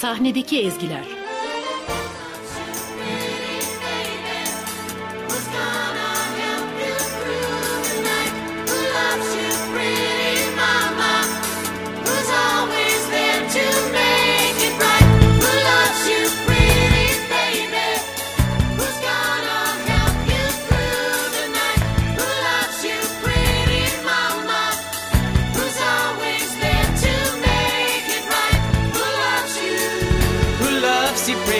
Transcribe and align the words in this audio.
sahnedeki 0.00 0.58
ezgiler. 0.60 1.19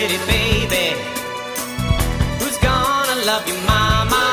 Pretty 0.00 0.16
baby? 0.24 0.96
Who's 2.38 2.56
gonna 2.58 3.16
love 3.26 3.46
you, 3.46 3.56
mama? 3.66 4.24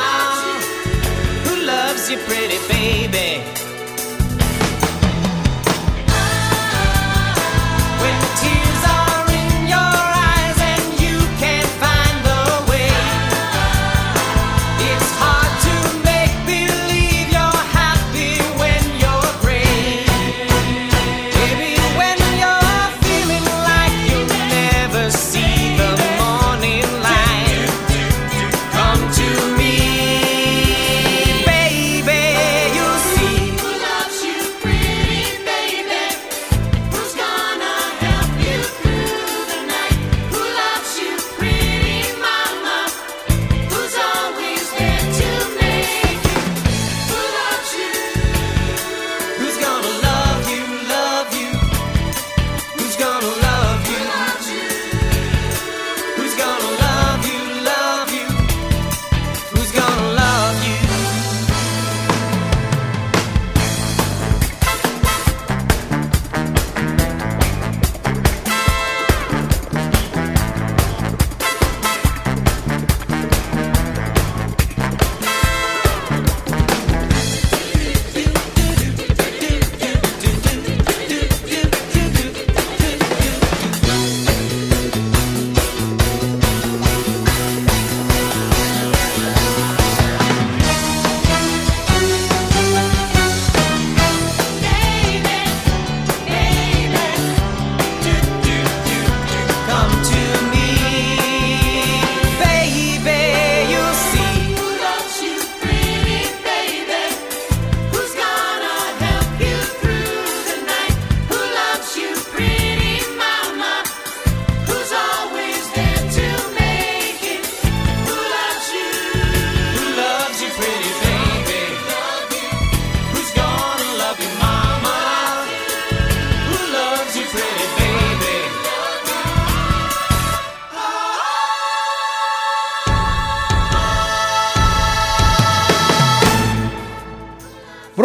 Who 1.45 1.65
loves 1.65 2.09
you, 2.09 2.17
pretty 2.19 2.57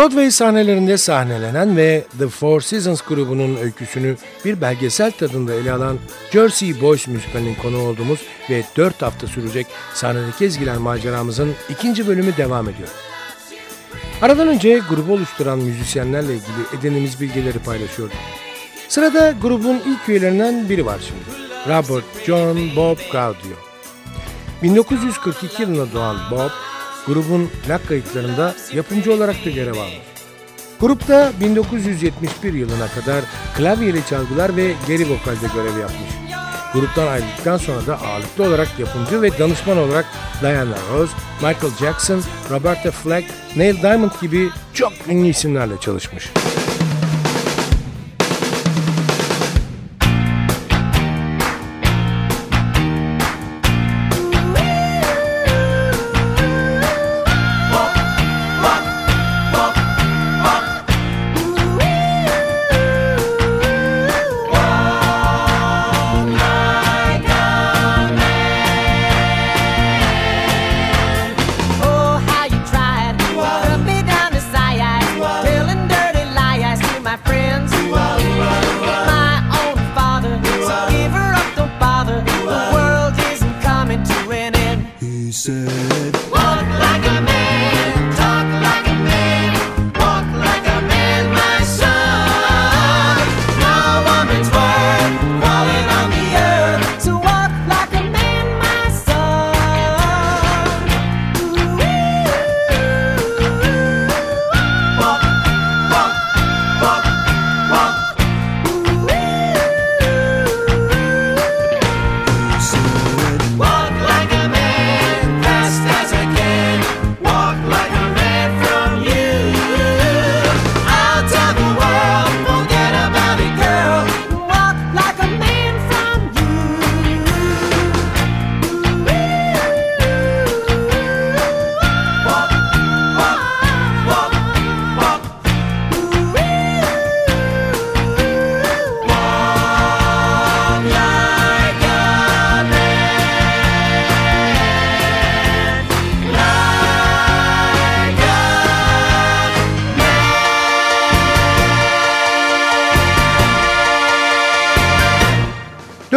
Broadway 0.03 0.31
sahnelerinde 0.31 0.99
sahnelenen 0.99 1.77
ve 1.77 2.05
The 2.19 2.29
Four 2.29 2.61
Seasons 2.61 3.03
grubunun 3.03 3.57
öyküsünü 3.57 4.17
bir 4.45 4.61
belgesel 4.61 5.11
tadında 5.11 5.55
ele 5.55 5.73
alan 5.73 5.99
Jersey 6.33 6.81
Boys 6.81 7.07
müzikalinin 7.07 7.55
konu 7.55 7.79
olduğumuz 7.79 8.21
ve 8.51 8.65
4 8.77 9.03
hafta 9.03 9.27
sürecek 9.27 9.67
sahnedeki 9.95 10.45
ezgiler 10.45 10.77
maceramızın 10.77 11.55
ikinci 11.71 12.07
bölümü 12.07 12.37
devam 12.37 12.69
ediyor. 12.69 12.89
Aradan 14.23 14.49
önce 14.49 14.81
grubu 14.89 15.13
oluşturan 15.13 15.59
müzisyenlerle 15.59 16.33
ilgili 16.35 16.79
edindiğimiz 16.79 17.21
bilgileri 17.21 17.59
paylaşıyorduk. 17.59 18.17
Sırada 18.89 19.35
grubun 19.43 19.83
ilk 19.87 20.09
üyelerinden 20.09 20.69
biri 20.69 20.87
var 20.87 21.01
şimdi. 21.09 21.43
Robert 21.69 22.27
John 22.27 22.77
Bob 22.77 22.99
Gaudio. 23.13 23.57
1942 24.63 25.63
yılında 25.63 25.93
doğan 25.93 26.17
Bob, 26.31 26.51
grubun 27.07 27.51
plak 27.67 27.89
kayıtlarında 27.89 28.55
yapımcı 28.73 29.13
olarak 29.13 29.45
da 29.45 29.51
görev 29.51 29.75
almış. 29.75 30.13
Grupta 30.81 31.33
1971 31.41 32.53
yılına 32.53 32.89
kadar 32.89 33.25
klavyeli 33.57 34.07
çalgılar 34.07 34.57
ve 34.57 34.75
geri 34.87 35.11
vokalde 35.11 35.47
görev 35.55 35.79
yapmış. 35.79 36.11
Gruptan 36.75 37.07
ayrıldıktan 37.07 37.57
sonra 37.57 37.87
da 37.87 38.01
ağırlıklı 38.01 38.45
olarak 38.45 38.79
yapımcı 38.79 39.23
ve 39.23 39.39
danışman 39.39 39.79
olarak 39.79 40.07
Diana 40.43 40.77
Ross, 40.93 41.11
Michael 41.37 41.73
Jackson, 41.81 42.23
Roberta 42.51 42.91
Flack, 42.91 43.27
Neil 43.57 43.83
Diamond 43.83 44.11
gibi 44.21 44.49
çok 44.75 44.93
ünlü 45.09 45.29
isimlerle 45.29 45.75
çalışmış. 45.81 46.33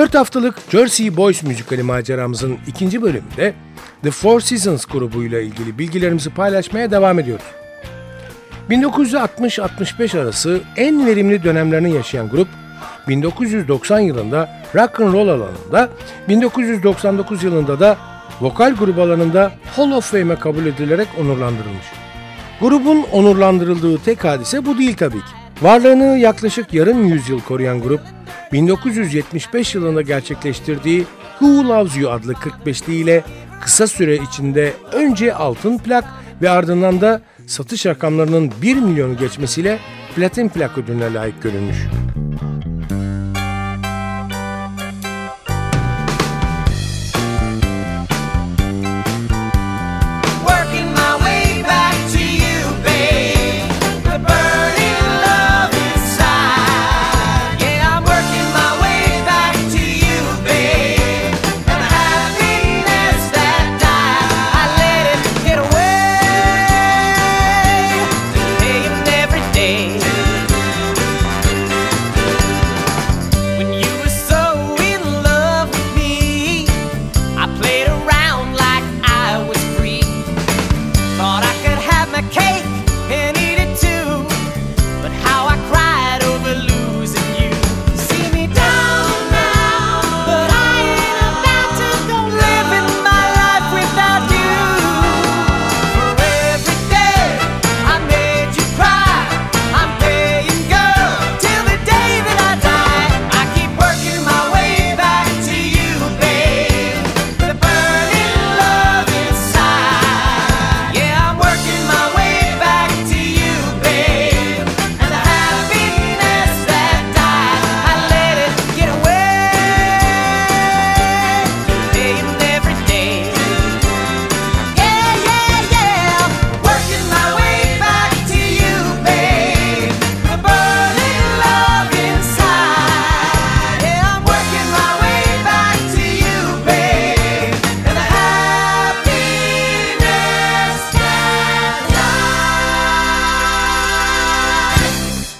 4 0.05 0.15
haftalık 0.15 0.55
Jersey 0.71 1.17
Boys 1.17 1.43
müzikali 1.43 1.83
maceramızın 1.83 2.57
ikinci 2.67 3.01
bölümünde 3.01 3.53
The 4.03 4.11
Four 4.11 4.39
Seasons 4.39 4.85
grubuyla 4.85 5.41
ilgili 5.41 5.79
bilgilerimizi 5.79 6.29
paylaşmaya 6.29 6.91
devam 6.91 7.19
ediyoruz. 7.19 7.45
1960-65 8.69 10.21
arası 10.21 10.61
en 10.75 11.05
verimli 11.05 11.43
dönemlerini 11.43 11.93
yaşayan 11.93 12.29
grup 12.29 12.47
1990 13.07 13.99
yılında 13.99 14.49
rock 14.75 14.99
and 14.99 15.13
roll 15.13 15.27
alanında, 15.27 15.89
1999 16.29 17.43
yılında 17.43 17.79
da 17.79 17.97
vokal 18.41 18.75
grubu 18.75 19.01
alanında 19.01 19.51
Hall 19.75 19.91
of 19.91 20.11
Fame'e 20.11 20.35
kabul 20.35 20.65
edilerek 20.65 21.07
onurlandırılmış. 21.19 21.85
Grubun 22.59 23.05
onurlandırıldığı 23.11 23.97
tek 23.97 24.23
hadise 24.23 24.65
bu 24.65 24.77
değil 24.77 24.97
tabii 24.97 25.19
ki. 25.19 25.44
Varlığını 25.61 26.17
yaklaşık 26.17 26.73
yarım 26.73 27.05
yüzyıl 27.05 27.39
koruyan 27.39 27.81
grup, 27.81 28.01
1975 28.51 29.75
yılında 29.75 30.01
gerçekleştirdiği 30.01 31.03
Who 31.39 31.69
Loves 31.69 31.97
You 31.97 32.11
adlı 32.11 32.33
45'li 32.33 32.95
ile 32.95 33.23
kısa 33.61 33.87
süre 33.87 34.15
içinde 34.15 34.73
önce 34.93 35.33
altın 35.33 35.77
plak 35.77 36.05
ve 36.41 36.49
ardından 36.49 37.01
da 37.01 37.21
satış 37.47 37.85
rakamlarının 37.85 38.51
1 38.61 38.75
milyonu 38.75 39.17
geçmesiyle 39.17 39.79
platin 40.15 40.49
plak 40.49 40.77
ödülüne 40.77 41.13
layık 41.13 41.43
görülmüş. 41.43 41.77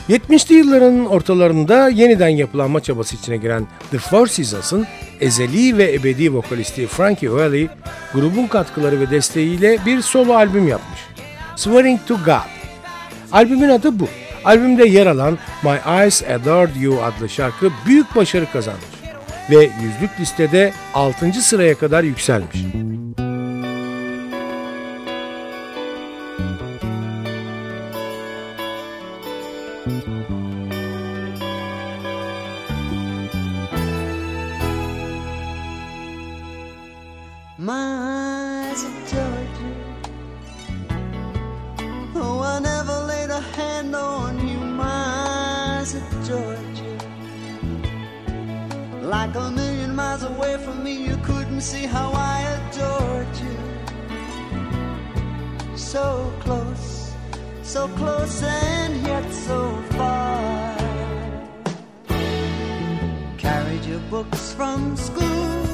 70'li 0.10 0.56
yılların 0.56 1.06
ortalarında 1.06 1.90
yeniden 1.90 2.30
yapılanma 2.30 2.80
çabası 2.80 3.16
içine 3.16 3.38
giren 3.38 3.68
The 3.92 3.98
Four 3.98 4.28
Seasons'ın 4.28 4.88
ezeli 5.22 5.78
ve 5.78 5.94
ebedi 5.94 6.34
vokalisti 6.34 6.88
Frankie 6.88 7.32
Valli, 7.32 7.70
grubun 8.14 8.48
katkıları 8.48 9.00
ve 9.00 9.12
desteğiyle 9.12 9.78
bir 9.86 10.02
solo 10.02 10.34
albüm 10.34 10.68
yapmış. 10.68 11.00
Swearing 11.56 12.00
to 12.08 12.16
God. 12.26 12.50
Albümün 13.32 13.70
adı 13.70 14.00
bu. 14.00 14.08
Albümde 14.46 14.88
yer 14.88 15.08
alan 15.08 15.38
My 15.64 16.00
Eyes 16.02 16.24
Adored 16.24 16.76
You 16.82 17.04
adlı 17.04 17.30
şarkı 17.30 17.72
büyük 17.86 18.16
başarı 18.16 18.52
kazanmış 18.52 18.86
ve 19.50 19.56
yüzlük 19.56 20.20
listede 20.20 20.74
6. 20.94 21.34
sıraya 21.34 21.76
kadar 21.78 22.04
yükselmiş. 22.04 22.85
My 29.86 29.92
eyes 38.72 38.84
adored 38.84 39.56
you. 39.62 39.76
Oh, 42.16 42.42
I 42.42 42.60
never 42.60 42.98
laid 43.06 43.30
a 43.30 43.40
hand 43.40 43.96
on 43.96 44.40
you. 44.48 44.56
Like 49.06 49.36
a 49.36 49.52
million 49.52 49.96
miles 49.96 50.24
away 50.24 50.58
from 50.58 50.84
me, 50.84 50.94
you 50.94 51.16
couldn't 51.18 51.62
see 51.62 51.86
how 51.86 52.12
I 52.12 52.42
adored 52.56 53.38
you. 53.38 53.58
So 55.78 56.34
close, 56.40 56.65
so 57.76 57.90
close, 57.90 58.42
and 58.42 59.06
yet 59.06 59.34
so 59.34 59.60
far. 59.98 60.78
Carried 63.38 63.84
your 63.84 64.00
books 64.10 64.54
from 64.54 64.96
school, 64.96 65.65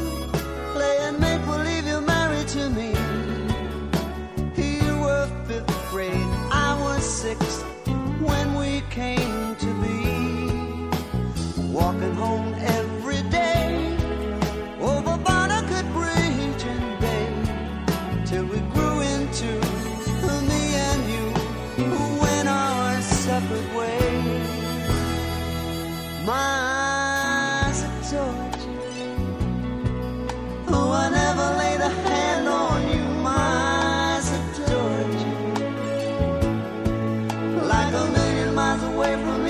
Like 37.92 38.08
a 38.08 38.12
million 38.14 38.56
miles 38.56 38.84
away 38.84 39.16
from 39.16 39.41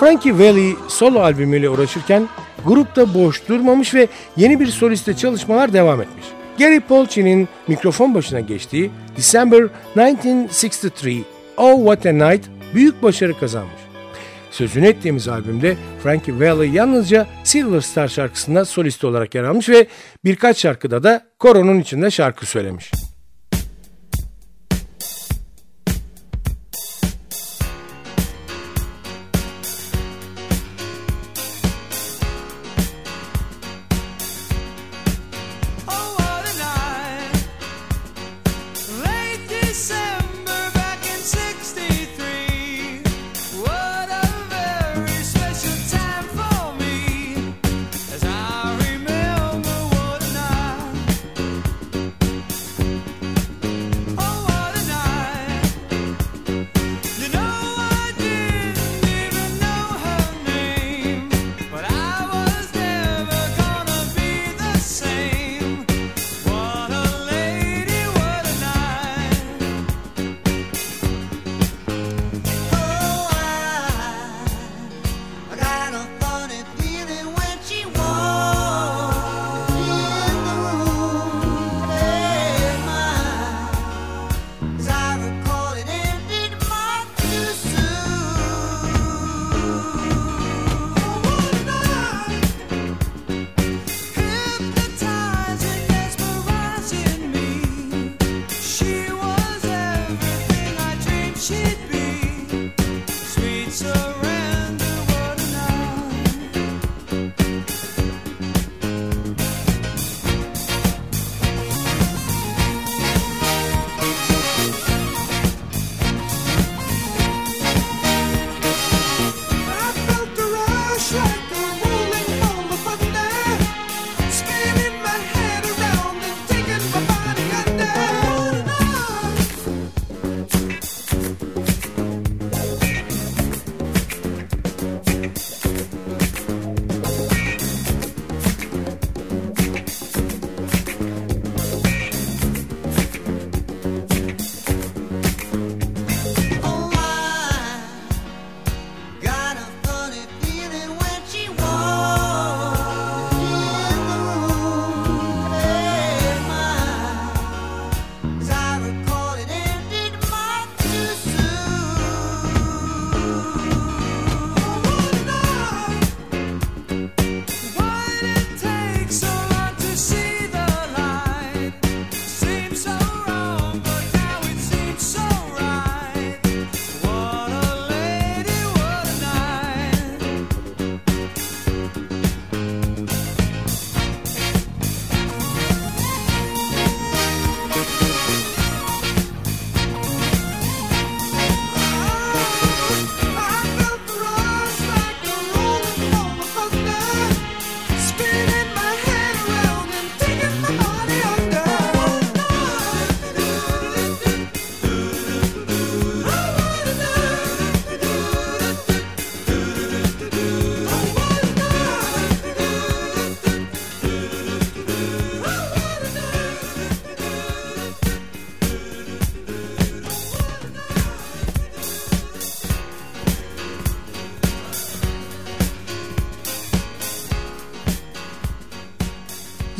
Frankie 0.00 0.38
Valli 0.38 0.76
solo 0.88 1.20
albümüyle 1.20 1.70
uğraşırken 1.70 2.28
grupta 2.64 3.14
boş 3.14 3.48
durmamış 3.48 3.94
ve 3.94 4.08
yeni 4.36 4.60
bir 4.60 4.66
soliste 4.66 5.16
çalışmalar 5.16 5.72
devam 5.72 6.02
etmiş. 6.02 6.26
Gary 6.58 6.80
Polchi'nin 6.80 7.48
mikrofon 7.68 8.14
başına 8.14 8.40
geçtiği 8.40 8.90
December 9.16 9.68
1963 9.96 11.24
Oh 11.56 11.76
What 11.76 12.06
a 12.06 12.12
Night 12.12 12.46
büyük 12.74 13.02
başarı 13.02 13.38
kazanmış. 13.38 13.80
Sözünü 14.50 14.86
ettiğimiz 14.86 15.28
albümde 15.28 15.76
Frankie 16.02 16.40
Valli 16.40 16.76
yalnızca 16.76 17.26
Silver 17.44 17.80
Star 17.80 18.08
şarkısında 18.08 18.64
solist 18.64 19.04
olarak 19.04 19.34
yer 19.34 19.44
almış 19.44 19.68
ve 19.68 19.86
birkaç 20.24 20.58
şarkıda 20.58 21.02
da 21.02 21.22
koronun 21.38 21.80
içinde 21.80 22.10
şarkı 22.10 22.46
söylemiş. 22.46 22.90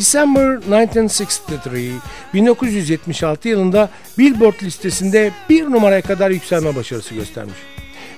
December 0.08 0.62
1963, 0.62 1.92
1976 2.34 3.48
yılında 3.48 3.90
Billboard 4.18 4.62
listesinde 4.62 5.30
bir 5.50 5.64
numaraya 5.64 6.02
kadar 6.02 6.30
yükselme 6.30 6.76
başarısı 6.76 7.14
göstermiş. 7.14 7.56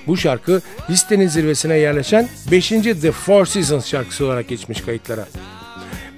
Bu 0.07 0.17
şarkı 0.17 0.61
listenin 0.89 1.27
zirvesine 1.27 1.77
yerleşen 1.77 2.27
5. 2.51 2.69
The 2.69 3.11
Four 3.11 3.45
Seasons 3.45 3.87
şarkısı 3.87 4.25
olarak 4.25 4.47
geçmiş 4.47 4.81
kayıtlara. 4.81 5.27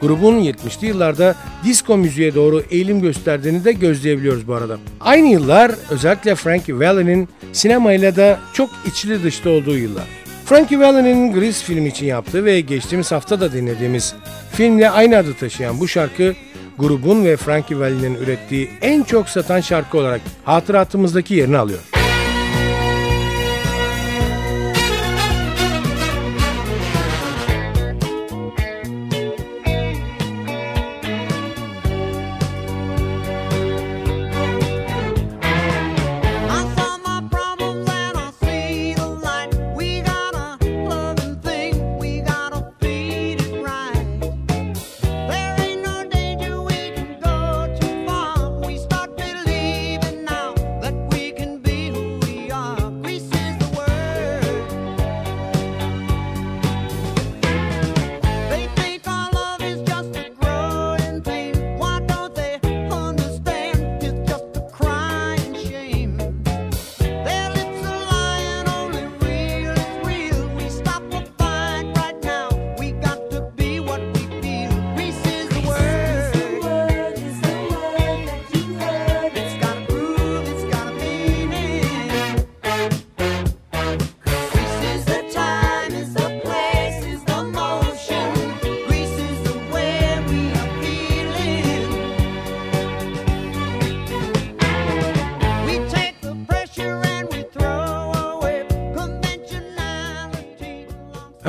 Grubun 0.01 0.39
70'li 0.39 0.87
yıllarda 0.87 1.35
disco 1.63 1.97
müziğe 1.97 2.35
doğru 2.35 2.63
eğilim 2.71 3.01
gösterdiğini 3.01 3.65
de 3.65 3.71
gözleyebiliyoruz 3.71 4.47
bu 4.47 4.53
arada. 4.53 4.77
Aynı 5.01 5.27
yıllar 5.27 5.71
özellikle 5.89 6.35
Frankie 6.35 6.79
Valli'nin 6.79 7.29
sinemayla 7.53 8.15
da 8.15 8.39
çok 8.53 8.69
içli 8.85 9.23
dışlı 9.23 9.49
olduğu 9.49 9.77
yıllar. 9.77 10.22
Frankie 10.53 10.79
Valli'nin 10.79 11.33
Grease 11.33 11.65
filmi 11.65 11.89
için 11.89 12.05
yaptığı 12.05 12.45
ve 12.45 12.61
geçtiğimiz 12.61 13.11
hafta 13.11 13.39
da 13.39 13.53
dinlediğimiz 13.53 14.15
filmle 14.51 14.89
aynı 14.89 15.17
adı 15.17 15.33
taşıyan 15.33 15.79
bu 15.79 15.87
şarkı 15.87 16.33
grubun 16.77 17.25
ve 17.25 17.37
Frankie 17.37 17.79
Valli'nin 17.79 18.15
ürettiği 18.15 18.69
en 18.81 19.03
çok 19.03 19.29
satan 19.29 19.59
şarkı 19.59 19.97
olarak 19.97 20.21
hatıratımızdaki 20.43 21.33
yerini 21.33 21.57
alıyor. 21.57 21.92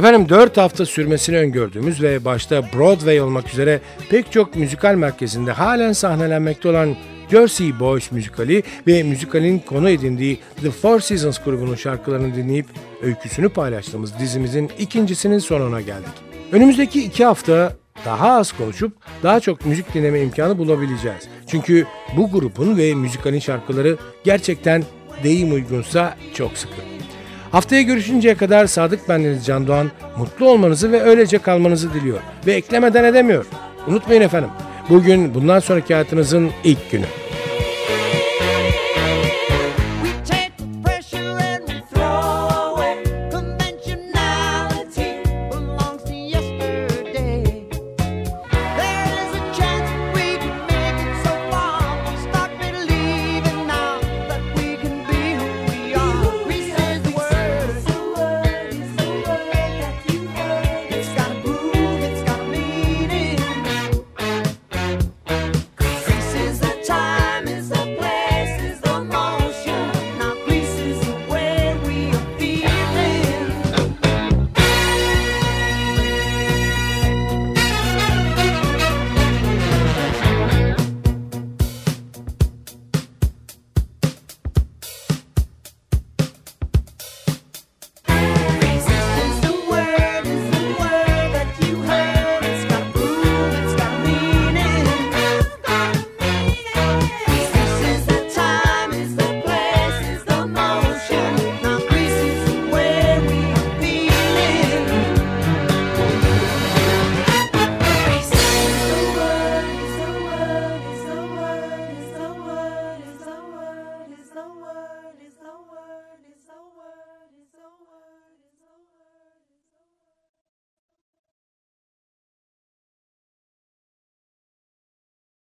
Efendim 0.04 0.28
4 0.28 0.56
hafta 0.56 0.86
sürmesini 0.86 1.38
öngördüğümüz 1.38 2.02
ve 2.02 2.24
başta 2.24 2.62
Broadway 2.72 3.20
olmak 3.20 3.48
üzere 3.48 3.80
pek 4.10 4.32
çok 4.32 4.56
müzikal 4.56 4.94
merkezinde 4.94 5.52
halen 5.52 5.92
sahnelenmekte 5.92 6.68
olan 6.68 6.96
Jersey 7.30 7.80
Boys 7.80 8.12
müzikali 8.12 8.62
ve 8.86 9.02
müzikalin 9.02 9.58
konu 9.58 9.90
edindiği 9.90 10.38
The 10.62 10.70
Four 10.70 11.00
Seasons 11.00 11.38
grubunun 11.44 11.74
şarkılarını 11.74 12.34
dinleyip 12.34 12.66
öyküsünü 13.02 13.48
paylaştığımız 13.48 14.18
dizimizin 14.18 14.70
ikincisinin 14.78 15.38
sonuna 15.38 15.80
geldik. 15.80 16.14
Önümüzdeki 16.52 17.04
iki 17.04 17.24
hafta 17.24 17.72
daha 18.04 18.32
az 18.32 18.52
konuşup 18.52 18.92
daha 19.22 19.40
çok 19.40 19.66
müzik 19.66 19.94
dinleme 19.94 20.20
imkanı 20.20 20.58
bulabileceğiz. 20.58 21.28
Çünkü 21.46 21.86
bu 22.16 22.30
grubun 22.30 22.76
ve 22.76 22.94
müzikalin 22.94 23.38
şarkıları 23.38 23.96
gerçekten 24.24 24.84
deyim 25.22 25.52
uygunsa 25.52 26.16
çok 26.34 26.58
sıkı. 26.58 26.93
Haftaya 27.54 27.82
görüşünceye 27.82 28.34
kadar 28.34 28.66
Sadık 28.66 29.08
bendeniz 29.08 29.46
Can 29.46 29.66
Doğan 29.66 29.90
mutlu 30.16 30.48
olmanızı 30.48 30.92
ve 30.92 31.02
öylece 31.02 31.38
kalmanızı 31.38 31.94
diliyor. 31.94 32.18
Ve 32.46 32.52
eklemeden 32.52 33.04
edemiyor. 33.04 33.46
Unutmayın 33.86 34.22
efendim 34.22 34.50
bugün 34.90 35.34
bundan 35.34 35.60
sonraki 35.60 35.94
hayatınızın 35.94 36.50
ilk 36.64 36.90
günü. 36.90 37.04